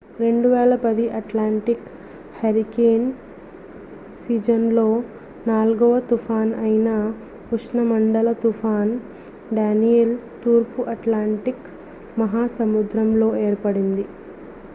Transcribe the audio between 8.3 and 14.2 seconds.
తుఫాన్ డ్యానియెల్ తూర్పు అట్లాంటిక్ మహాసముద్రంలో ఏర్పడింది